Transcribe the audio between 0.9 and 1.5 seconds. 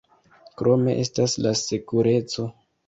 estas